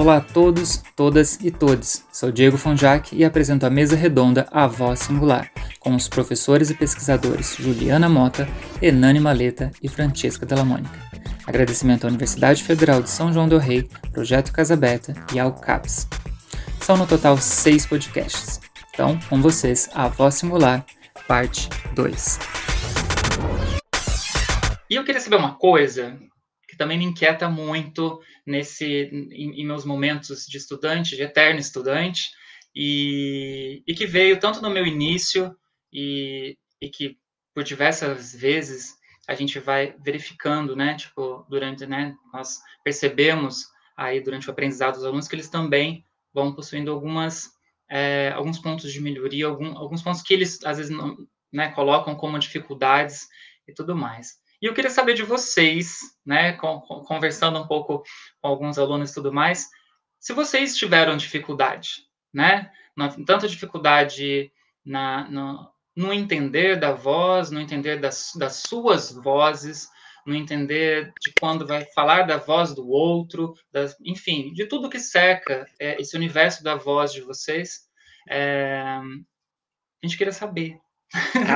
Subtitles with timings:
[0.00, 2.06] Olá a todos, todas e todes.
[2.10, 6.74] Sou Diego Fonjac e apresento a mesa redonda A Voz Singular, com os professores e
[6.74, 8.48] pesquisadores Juliana Mota,
[8.80, 10.98] Enani Maleta e Francesca Della Mônica.
[11.46, 16.08] Agradecimento à Universidade Federal de São João del Rei, Projeto Casa Beta e ao CAPS.
[16.80, 18.58] São no total seis podcasts.
[18.94, 20.82] Então, com vocês, A Voz Singular,
[21.28, 22.38] parte 2.
[24.88, 26.18] E eu queria saber uma coisa
[26.66, 28.18] que também me inquieta muito
[28.50, 32.30] nesse em, em meus momentos de estudante, de eterno estudante,
[32.74, 35.56] e, e que veio tanto no meu início
[35.92, 37.16] e, e que
[37.54, 38.94] por diversas vezes
[39.28, 45.04] a gente vai verificando, né, tipo, durante, né, nós percebemos aí durante o aprendizado dos
[45.04, 47.50] alunos que eles também vão possuindo algumas,
[47.88, 51.16] é, alguns pontos de melhoria, algum, alguns pontos que eles às vezes não,
[51.52, 53.28] né, colocam como dificuldades
[53.66, 54.39] e tudo mais.
[54.60, 56.52] E eu queria saber de vocês, né,
[57.06, 58.02] conversando um pouco
[58.40, 59.68] com alguns alunos e tudo mais,
[60.18, 64.52] se vocês tiveram dificuldade, né, na, tanto dificuldade
[64.84, 69.88] na, no, no, entender da voz, no entender das, das suas vozes,
[70.26, 74.98] no entender de quando vai falar da voz do outro, das, enfim, de tudo que
[74.98, 77.88] cerca é, esse universo da voz de vocês,
[78.28, 80.78] é, a gente queria saber,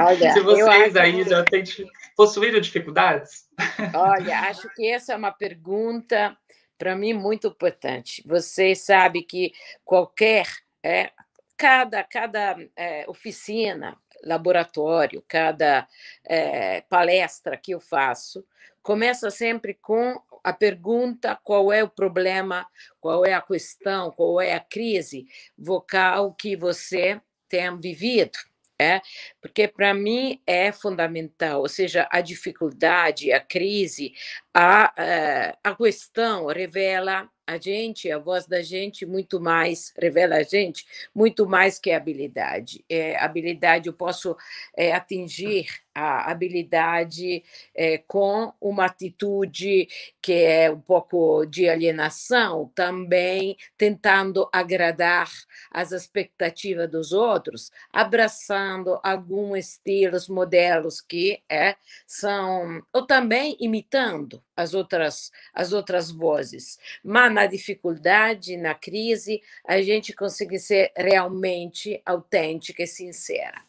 [0.07, 1.87] Olha, Se vocês aí que...
[2.17, 3.49] possuíram dificuldades?
[3.95, 6.37] Olha, acho que essa é uma pergunta
[6.79, 8.23] para mim muito importante.
[8.27, 9.53] Você sabe que
[9.85, 10.47] qualquer
[10.83, 11.11] é,
[11.57, 15.87] cada cada é, oficina, laboratório, cada
[16.25, 18.45] é, palestra que eu faço
[18.83, 22.67] começa sempre com a pergunta qual é o problema,
[23.01, 28.39] qual é a questão, qual é a crise vocal que você tem vivido.
[28.85, 29.01] É,
[29.41, 34.13] porque para mim é fundamental, ou seja, a dificuldade, a crise,
[34.53, 40.43] a, eh, a questão revela a gente, a voz da gente, muito mais, revela a
[40.43, 42.85] gente, muito mais que habilidade.
[42.89, 44.37] É, habilidade, eu posso
[44.77, 47.45] é, atingir a habilidade
[47.75, 49.89] é, com uma atitude
[50.21, 55.31] que é um pouco de alienação, também tentando agradar
[55.71, 64.73] as expectativas dos outros, abraçando alguns estilos, modelos que é, são, ou também imitando as
[64.73, 66.79] outras, as outras vozes.
[67.05, 73.61] Mas na dificuldade, na crise, a gente consegue ser realmente autêntica e sincera.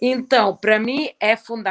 [0.00, 1.63] Então, para mim, é fundamental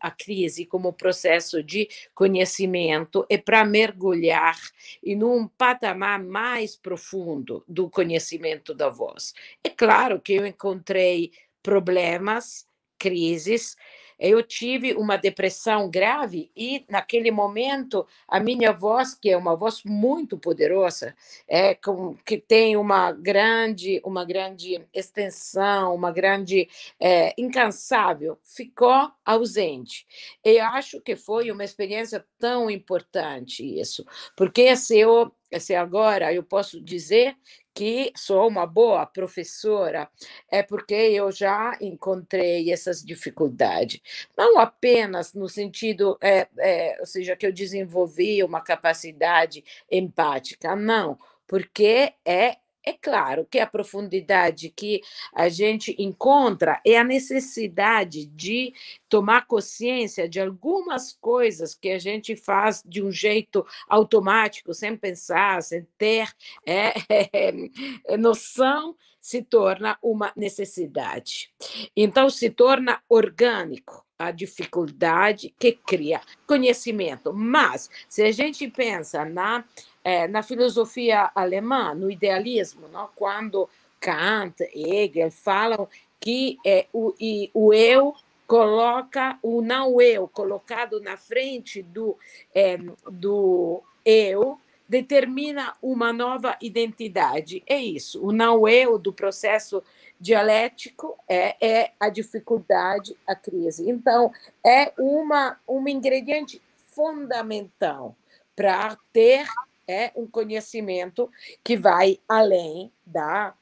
[0.00, 4.58] a crise como processo de conhecimento e para mergulhar
[5.04, 9.34] em um patamar mais profundo do conhecimento da voz.
[9.62, 11.32] É claro que eu encontrei
[11.62, 12.66] problemas,
[12.98, 13.76] crises,
[14.20, 19.82] eu tive uma depressão grave e, naquele momento, a minha voz, que é uma voz
[19.82, 21.16] muito poderosa,
[21.48, 26.68] é, com, que tem uma grande, uma grande extensão, uma grande
[27.00, 30.06] é, incansável, ficou ausente.
[30.44, 34.04] Eu acho que foi uma experiência tão importante isso,
[34.36, 37.36] porque se eu se agora eu posso dizer
[37.74, 40.08] que sou uma boa professora
[40.50, 44.00] é porque eu já encontrei essas dificuldades.
[44.36, 51.18] Não apenas no sentido, é, é, ou seja, que eu desenvolvi uma capacidade empática, não,
[51.46, 55.02] porque é é claro que a profundidade que
[55.34, 58.72] a gente encontra é a necessidade de
[59.08, 65.62] tomar consciência de algumas coisas que a gente faz de um jeito automático, sem pensar,
[65.62, 66.28] sem ter
[66.66, 66.94] é,
[68.08, 71.52] é, noção, se torna uma necessidade.
[71.94, 77.32] Então, se torna orgânico a dificuldade que cria conhecimento.
[77.32, 79.64] Mas, se a gente pensa na
[80.02, 83.08] é, na filosofia alemã, no idealismo, não?
[83.14, 83.68] quando
[84.00, 85.88] Kant, Hegel falam
[86.18, 87.14] que é, o,
[87.54, 88.14] o eu
[88.46, 92.16] coloca o não eu colocado na frente do,
[92.54, 92.78] é,
[93.10, 97.62] do eu determina uma nova identidade.
[97.64, 98.20] É isso.
[98.26, 99.82] O não eu do processo
[100.18, 103.88] dialético é, é a dificuldade, a crise.
[103.88, 104.32] Então,
[104.66, 108.16] é uma, um ingrediente fundamental
[108.56, 109.46] para ter
[109.90, 111.28] é um conhecimento
[111.64, 113.54] que vai além da,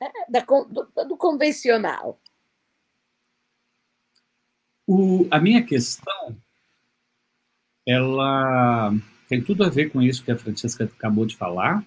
[0.00, 2.20] é, da do, do, convencional.
[4.86, 6.36] O, a minha questão,
[7.86, 8.92] ela
[9.28, 11.84] tem tudo a ver com isso que a Francesca acabou de falar.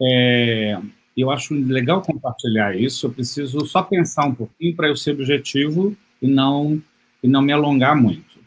[0.00, 0.78] É,
[1.16, 3.06] eu acho legal compartilhar isso.
[3.06, 6.82] Eu preciso só pensar um pouquinho para eu ser objetivo e não
[7.22, 8.38] e não me alongar muito.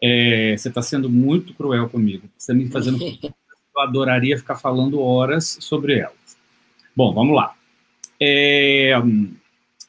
[0.00, 2.28] É, você está sendo muito cruel comigo.
[2.36, 2.98] Você está me fazendo
[3.76, 6.36] eu adoraria ficar falando horas sobre elas.
[6.94, 7.54] Bom, vamos lá.
[8.20, 8.92] É,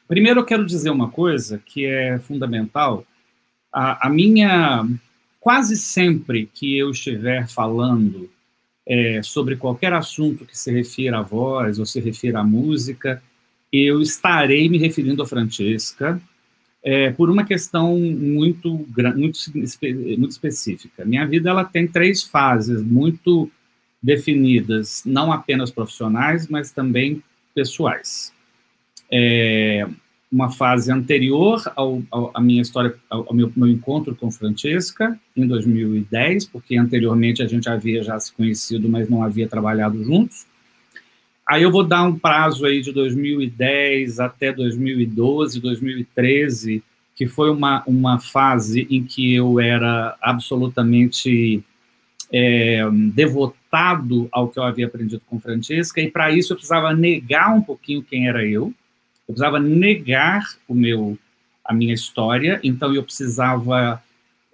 [0.06, 3.04] primeiro, eu quero dizer uma coisa que é fundamental.
[3.72, 4.86] A, a minha.
[5.40, 8.28] Quase sempre que eu estiver falando
[8.86, 13.22] é, sobre qualquer assunto que se refira à voz ou se refira à música,
[13.72, 16.20] eu estarei me referindo a Francesca
[16.82, 19.38] é, por uma questão muito, muito,
[20.18, 21.04] muito específica.
[21.04, 23.50] Minha vida ela tem três fases muito
[24.02, 27.22] definidas, não apenas profissionais, mas também
[27.54, 28.32] pessoais.
[29.10, 29.86] É,
[30.30, 35.18] uma fase anterior ao, ao, à minha história, ao, ao meu, meu, encontro com Francesca,
[35.36, 40.46] em 2010, porque anteriormente a gente havia já se conhecido, mas não havia trabalhado juntos.
[41.46, 46.82] Aí eu vou dar um prazo aí de 2010 até 2012, 2013,
[47.16, 51.64] que foi uma, uma fase em que eu era absolutamente
[52.32, 52.82] é,
[53.14, 57.62] devotado ao que eu havia aprendido com Francesca, e para isso eu precisava negar um
[57.62, 58.72] pouquinho quem era eu,
[59.28, 61.18] eu precisava negar o meu,
[61.64, 64.02] a minha história, então eu precisava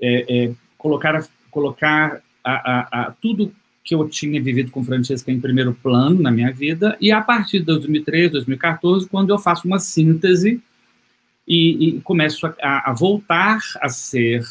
[0.01, 3.53] é, é, colocar, colocar a, a, a, tudo
[3.85, 7.61] que eu tinha vivido com Francesca em primeiro plano na minha vida, e a partir
[7.61, 10.61] de 2013, 2014, quando eu faço uma síntese
[11.47, 14.43] e, e começo a, a, voltar a ser,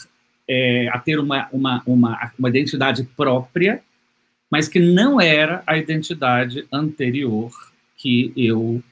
[0.48, 3.82] é, a ter uma, uma, uma, uma identidade própria,
[4.52, 7.52] mas que não era a identidade anterior
[7.98, 8.84] que eu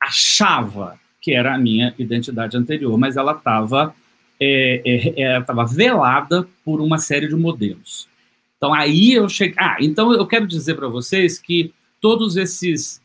[0.00, 3.94] achava que era a minha identidade anterior, mas ela estava
[4.40, 8.08] é, é, é velada por uma série de modelos.
[8.56, 9.56] Então aí eu cheguei.
[9.58, 13.00] Ah, então eu quero dizer para vocês que todos esses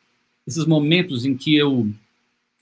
[0.47, 1.89] esses momentos em que eu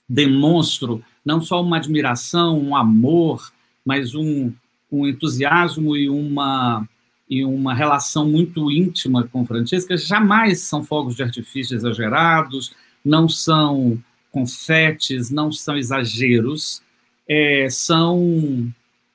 [0.08, 3.52] demonstro não só uma admiração, um amor,
[3.84, 4.52] mas um,
[4.90, 6.86] um entusiasmo e uma
[7.28, 14.02] e uma relação muito íntima com Francesca, jamais são fogos de artifício exagerados, não são
[14.32, 16.82] confetes, não são exageros,
[17.28, 18.72] é, são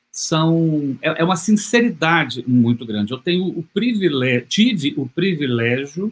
[0.10, 3.12] são é, é, uma sinceridade muito grande.
[3.12, 6.10] Eu tenho o privilégio, tive o privilégio,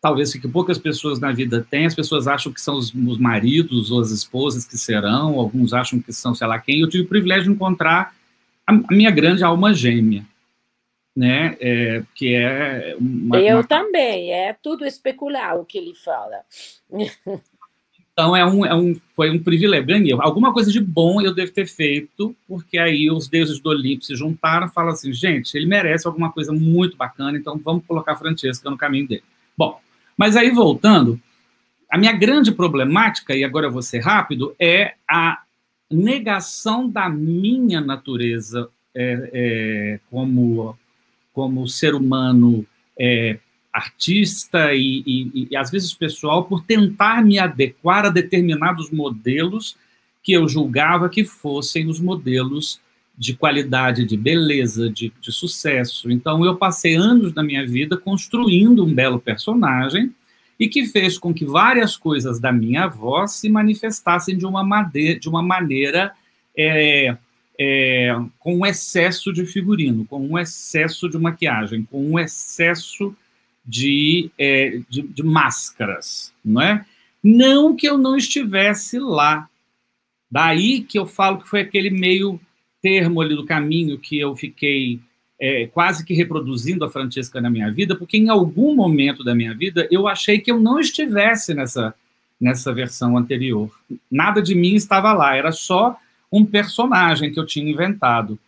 [0.00, 1.84] talvez que poucas pessoas na vida têm.
[1.84, 6.00] As pessoas acham que são os, os, maridos ou as esposas que serão, alguns acham
[6.00, 6.80] que são sei lá quem.
[6.80, 8.14] Eu tive o privilégio de encontrar
[8.66, 10.24] a, minha grande alma gêmea,
[11.14, 11.56] né?
[11.60, 13.64] É, que é uma, eu uma...
[13.64, 14.32] também.
[14.32, 16.40] É tudo especular o que ele fala.
[18.14, 19.86] Então é um, é um, foi um privilégio.
[19.86, 20.12] Ganhei.
[20.20, 24.14] Alguma coisa de bom eu devo ter feito, porque aí os deuses do Olimpo se
[24.14, 28.16] juntaram e falaram assim: gente, ele merece alguma coisa muito bacana, então vamos colocar a
[28.16, 29.24] Francesca no caminho dele.
[29.58, 29.80] Bom,
[30.16, 31.20] mas aí voltando,
[31.90, 35.43] a minha grande problemática, e agora eu vou ser rápido, é a
[35.90, 40.76] negação da minha natureza é, é, como,
[41.32, 42.66] como ser humano
[42.98, 43.38] é,
[43.72, 49.76] artista e, e, e, às vezes pessoal por tentar me adequar a determinados modelos
[50.22, 52.80] que eu julgava que fossem os modelos
[53.16, 56.10] de qualidade, de beleza, de, de sucesso.
[56.10, 60.12] Então eu passei anos da minha vida construindo um belo personagem
[60.58, 64.62] e que fez com que várias coisas da minha voz se manifestassem de uma,
[64.92, 66.12] de uma maneira
[66.56, 67.16] é,
[67.58, 73.14] é, com um excesso de figurino, com um excesso de maquiagem, com um excesso
[73.64, 76.84] de, é, de, de, máscaras, não é?
[77.22, 79.48] Não que eu não estivesse lá.
[80.30, 82.38] Daí que eu falo que foi aquele meio
[82.82, 85.00] termo ali do caminho que eu fiquei
[85.40, 89.54] é, quase que reproduzindo a Francesca na minha vida, porque em algum momento da minha
[89.54, 91.94] vida eu achei que eu não estivesse nessa,
[92.40, 93.70] nessa versão anterior.
[94.10, 95.96] Nada de mim estava lá, era só
[96.30, 98.38] um personagem que eu tinha inventado.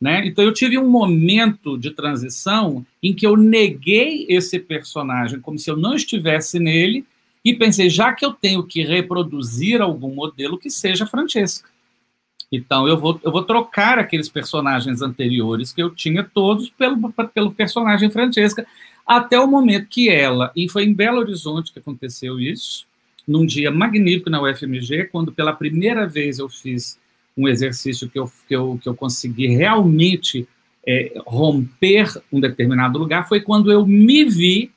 [0.00, 0.26] Né?
[0.26, 5.68] Então eu tive um momento de transição em que eu neguei esse personagem como se
[5.68, 7.04] eu não estivesse nele
[7.44, 11.68] e pensei, já que eu tenho que reproduzir algum modelo que seja Francesca.
[12.50, 17.52] Então eu vou, eu vou trocar aqueles personagens anteriores que eu tinha todos pelo, pelo
[17.52, 18.66] personagem Francesca,
[19.06, 22.86] até o momento que ela, e foi em Belo Horizonte que aconteceu isso,
[23.26, 26.98] num dia magnífico na UFMG, quando pela primeira vez eu fiz
[27.36, 30.48] um exercício que eu, que eu, que eu consegui realmente
[30.86, 34.72] é, romper um determinado lugar foi quando eu me vi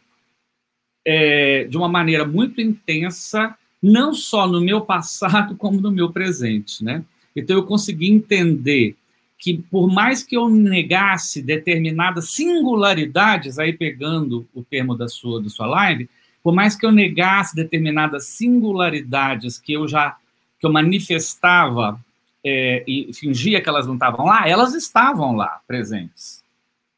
[1.05, 6.83] é, de uma maneira muito intensa, não só no meu passado, como no meu presente.
[6.83, 7.03] Né?
[7.35, 8.95] Então, eu consegui entender
[9.41, 15.49] que, por mais que eu negasse determinadas singularidades, aí pegando o termo da sua, da
[15.49, 16.07] sua live,
[16.43, 20.15] por mais que eu negasse determinadas singularidades que eu já
[20.59, 21.99] que eu manifestava
[22.45, 26.43] é, e fingia que elas não estavam lá, elas estavam lá, presentes.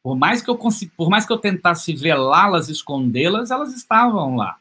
[0.02, 0.58] Por mais que eu
[0.96, 4.56] por mais que eu tentasse velá-las, escondê-las, elas estavam lá,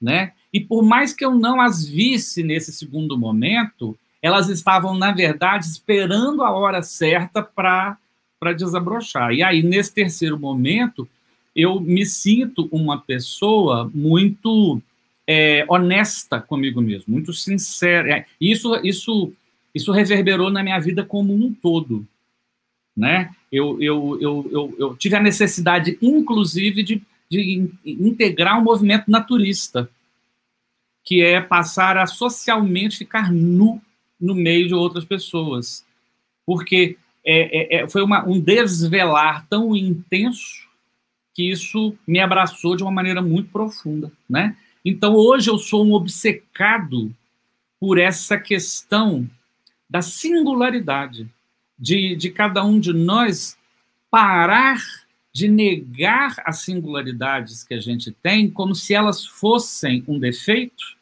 [0.00, 0.32] né?
[0.52, 5.66] E por mais que eu não as visse nesse segundo momento, elas estavam na verdade
[5.66, 7.98] esperando a hora certa para
[8.56, 9.32] desabrochar.
[9.34, 11.06] E aí nesse terceiro momento,
[11.54, 14.80] eu me sinto uma pessoa muito
[15.26, 18.10] é, honesta comigo mesmo, muito sincera.
[18.10, 19.30] É, isso, isso,
[19.74, 22.06] isso reverberou na minha vida como um todo,
[22.96, 23.30] né?
[23.52, 29.86] Eu, eu, eu, eu, eu tive a necessidade, inclusive, de, de integrar um movimento naturista,
[31.04, 33.82] que é passar a socialmente ficar nu
[34.20, 35.84] no meio de outras pessoas,
[36.46, 40.68] porque é, é, é foi uma, um desvelar tão intenso
[41.34, 44.56] que isso me abraçou de uma maneira muito profunda, né?
[44.84, 47.14] Então hoje eu sou um obcecado
[47.80, 49.28] por essa questão
[49.88, 51.28] da singularidade
[51.78, 53.56] de, de cada um de nós
[54.10, 54.80] parar
[55.32, 60.93] de negar as singularidades que a gente tem como se elas fossem um defeito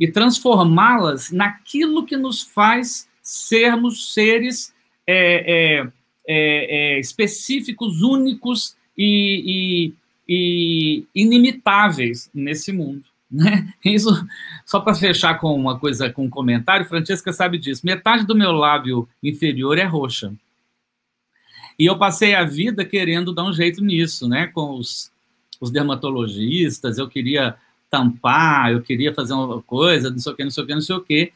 [0.00, 4.72] e transformá-las naquilo que nos faz sermos seres
[5.06, 5.92] é, é,
[6.26, 9.92] é, é específicos, únicos e,
[10.26, 13.04] e, e inimitáveis nesse mundo.
[13.30, 13.72] Né?
[13.84, 14.08] Isso,
[14.66, 17.84] só para fechar com uma coisa, com um comentário, Francesca sabe disso.
[17.84, 20.32] Metade do meu lábio inferior é roxa.
[21.78, 24.48] E eu passei a vida querendo dar um jeito nisso, né?
[24.48, 25.12] Com os,
[25.60, 27.56] os dermatologistas, eu queria
[27.90, 30.80] tampar, eu queria fazer uma coisa, não sei o que, não sei o que, não
[30.80, 31.32] sei o que.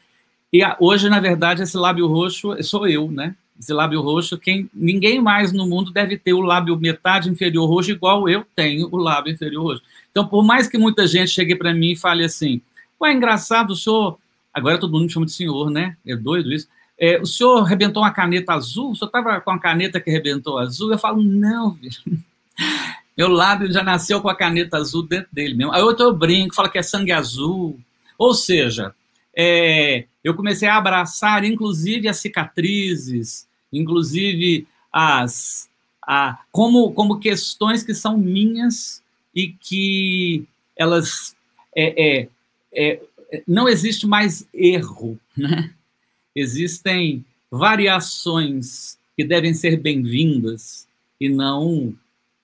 [0.53, 3.35] E hoje, na verdade, esse lábio roxo sou eu, né?
[3.59, 7.91] esse lábio roxo, quem ninguém mais no mundo deve ter o lábio metade inferior roxo
[7.91, 9.83] igual eu tenho o lábio inferior roxo.
[10.11, 12.61] Então, por mais que muita gente chegue para mim e fale assim,
[13.01, 14.17] ué, engraçado, o senhor,
[14.53, 15.95] agora todo mundo me chama de senhor, né?
[16.05, 16.67] É doido isso.
[16.97, 18.91] É, o senhor arrebentou uma caneta azul?
[18.91, 20.91] O senhor estava com a caneta que arrebentou azul?
[20.91, 21.77] Eu falo, não.
[23.17, 25.71] Meu lábio já nasceu com a caneta azul dentro dele mesmo.
[25.71, 27.79] Aí outro eu brinco, fala que é sangue azul.
[28.17, 28.93] Ou seja,
[29.35, 35.69] é, eu comecei a abraçar, inclusive, as cicatrizes, inclusive as
[36.01, 39.01] a, como, como questões que são minhas
[39.33, 40.45] e que
[40.75, 41.35] elas
[41.75, 42.29] é, é,
[42.73, 43.01] é,
[43.47, 45.71] não existe mais erro, né?
[46.35, 50.85] Existem variações que devem ser bem-vindas
[51.19, 51.93] e não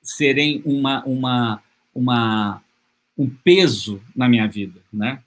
[0.01, 2.63] serem uma, uma, uma,
[3.17, 5.21] um peso na minha vida, né?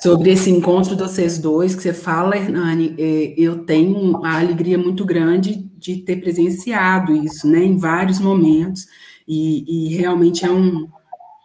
[0.00, 4.76] sobre esse encontro de vocês dois que você fala, Hernani, é, eu tenho a alegria
[4.76, 8.86] muito grande de ter presenciado isso, né, em vários momentos,
[9.26, 10.88] e, e realmente é um,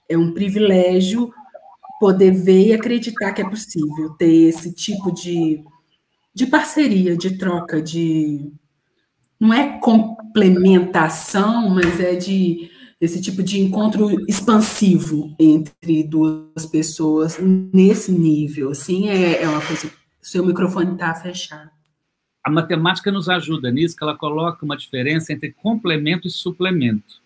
[0.09, 1.31] é um privilégio
[1.99, 5.63] poder ver e acreditar que é possível ter esse tipo de,
[6.33, 8.51] de parceria, de troca, de.
[9.39, 18.11] Não é complementação, mas é de esse tipo de encontro expansivo entre duas pessoas nesse
[18.11, 19.91] nível, assim, é, é uma coisa.
[20.21, 21.69] Seu microfone está fechado.
[22.43, 27.21] A matemática nos ajuda nisso, que ela coloca uma diferença entre complemento e suplemento.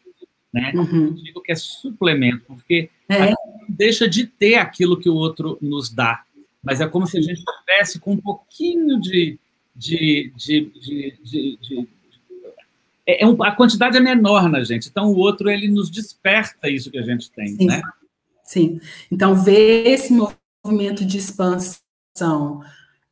[0.53, 0.73] Né?
[0.75, 1.07] Uhum.
[1.07, 3.33] Eu digo que é suplemento, porque é.
[3.69, 6.23] deixa de ter aquilo que o outro nos dá,
[6.61, 9.39] mas é como se a gente tivesse com um pouquinho de,
[9.75, 11.87] de, de, de, de, de
[13.11, 14.89] é, é um, a quantidade é menor na gente.
[14.89, 17.65] Então, o outro, ele nos desperta isso que a gente tem, Sim.
[17.65, 17.81] né?
[18.43, 18.79] Sim.
[19.11, 22.61] Então, ver esse movimento de expansão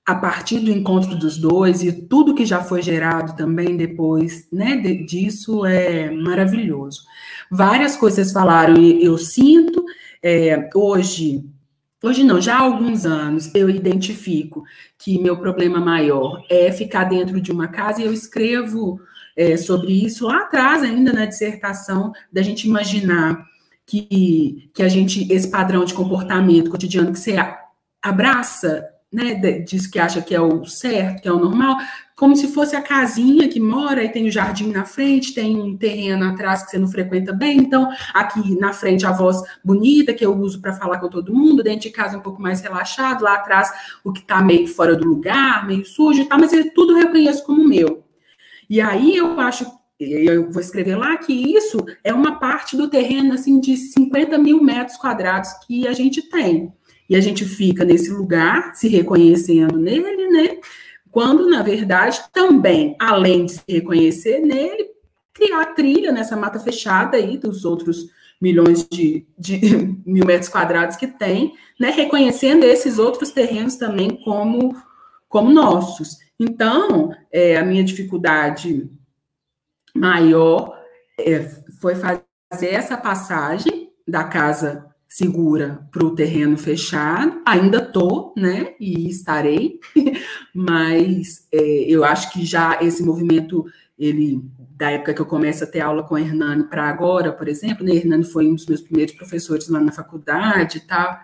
[0.09, 4.75] a partir do encontro dos dois e tudo que já foi gerado também depois, né,
[4.75, 7.03] de, disso é maravilhoso.
[7.51, 9.85] Várias coisas falaram e eu sinto,
[10.23, 11.45] é, hoje,
[12.03, 14.63] hoje não, já há alguns anos, eu identifico
[14.97, 18.99] que meu problema maior é ficar dentro de uma casa e eu escrevo
[19.39, 23.45] é, sobre isso lá atrás, ainda na dissertação, da gente imaginar
[23.85, 27.37] que, que a gente, esse padrão de comportamento cotidiano que você
[28.03, 31.77] abraça, né, diz que acha que é o certo, que é o normal,
[32.17, 35.77] como se fosse a casinha que mora e tem o jardim na frente, tem um
[35.77, 40.25] terreno atrás que você não frequenta bem, então aqui na frente a voz bonita que
[40.25, 43.35] eu uso para falar com todo mundo, dentro de casa um pouco mais relaxado, lá
[43.35, 43.71] atrás
[44.03, 47.45] o que está meio fora do lugar, meio sujo e tal, mas eu tudo reconheço
[47.45, 48.08] como meu.
[48.69, 49.65] E aí eu acho,
[49.99, 54.61] eu vou escrever lá que isso é uma parte do terreno assim de 50 mil
[54.63, 56.71] metros quadrados que a gente tem.
[57.09, 60.59] E a gente fica nesse lugar, se reconhecendo nele, né?
[61.09, 64.91] Quando, na verdade, também, além de se reconhecer nele,
[65.33, 68.05] criar trilha nessa mata fechada aí dos outros
[68.39, 69.59] milhões de, de
[70.05, 71.89] mil metros quadrados que tem, né?
[71.89, 74.75] Reconhecendo esses outros terrenos também como,
[75.27, 76.17] como nossos.
[76.39, 78.89] Então, é, a minha dificuldade
[79.93, 80.79] maior
[81.19, 81.41] é,
[81.81, 87.41] foi fazer essa passagem da casa segura para o terreno fechado.
[87.45, 88.75] Ainda estou, né?
[88.79, 89.79] E estarei,
[90.53, 93.65] mas é, eu acho que já esse movimento,
[93.97, 94.41] ele
[94.77, 97.85] da época que eu começo a ter aula com a Hernani para agora, por exemplo,
[97.85, 97.93] né?
[97.93, 101.19] Hernani foi um dos meus primeiros professores lá na faculdade e tal.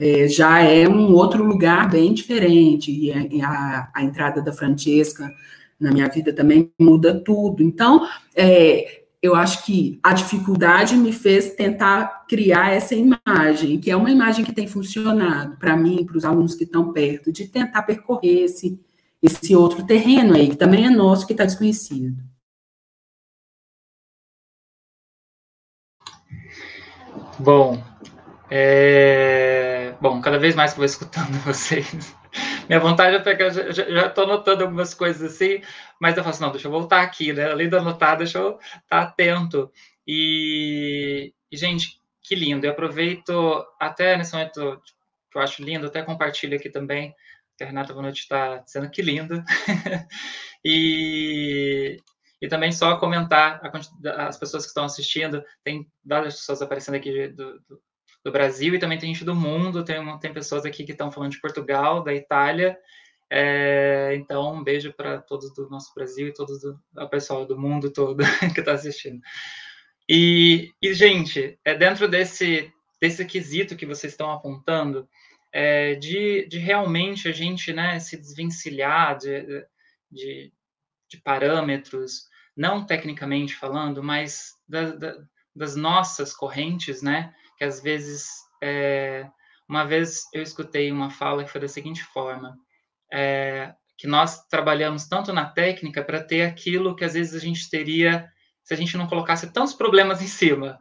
[0.00, 5.30] É, já é um outro lugar bem diferente, e a, a, entrada da Francesca
[5.78, 7.62] na minha vida também muda tudo.
[7.62, 13.96] Então, é, eu acho que a dificuldade me fez tentar criar essa imagem, que é
[13.96, 17.82] uma imagem que tem funcionado para mim, para os alunos que estão perto, de tentar
[17.82, 18.80] percorrer esse,
[19.22, 22.16] esse outro terreno aí, que também é nosso, que está desconhecido.
[27.38, 27.82] Bom,
[28.50, 29.79] é...
[30.00, 32.16] bom, cada vez mais que vou escutando vocês,
[32.68, 35.62] minha vontade é pegar, já estou anotando algumas coisas assim,
[36.00, 37.50] mas eu falo assim, não, deixa eu voltar aqui, né?
[37.50, 39.70] Além de anotar, deixa eu estar tá atento.
[40.06, 42.64] E, e, gente, que lindo.
[42.64, 44.80] Eu aproveito até nesse momento
[45.30, 47.14] que eu acho lindo, até compartilho aqui também,
[47.56, 49.42] que a Renata Bonucci está dizendo que lindo.
[50.64, 51.98] e,
[52.40, 57.28] e também só comentar a, as pessoas que estão assistindo, tem várias pessoas aparecendo aqui
[57.28, 57.80] do, do
[58.24, 61.32] do Brasil e também tem gente do mundo, tem, tem pessoas aqui que estão falando
[61.32, 62.78] de Portugal, da Itália.
[63.32, 67.58] É, então, um beijo para todos do nosso Brasil e todos do o pessoal do
[67.58, 68.22] mundo todo
[68.54, 69.20] que está assistindo.
[70.08, 75.08] E, e, gente, é dentro desse, desse quesito que vocês estão apontando,
[75.52, 79.64] é, de, de realmente a gente né, se desvencilhar de,
[80.10, 80.52] de,
[81.08, 85.16] de parâmetros, não tecnicamente falando, mas da, da,
[85.54, 87.32] das nossas correntes, né?
[87.60, 88.30] Que às vezes
[88.62, 89.28] é,
[89.68, 92.56] uma vez eu escutei uma fala que foi da seguinte forma
[93.12, 97.68] é, que nós trabalhamos tanto na técnica para ter aquilo que às vezes a gente
[97.68, 98.26] teria
[98.64, 100.78] se a gente não colocasse tantos problemas em cima.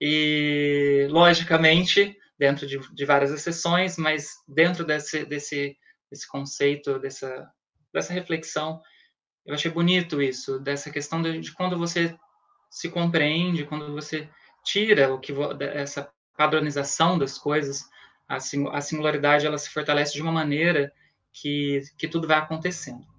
[0.00, 5.76] E logicamente dentro de, de várias exceções mas dentro desse desse
[6.10, 7.48] desse conceito dessa
[7.92, 8.80] dessa reflexão
[9.46, 12.16] eu achei bonito isso dessa questão de, de quando você
[12.70, 14.28] se compreende quando você
[14.64, 15.32] tira o que
[15.74, 17.88] essa padronização das coisas,
[18.28, 18.40] a,
[18.80, 20.92] singularidade ela se fortalece de uma maneira
[21.32, 23.06] que, que tudo vai acontecendo.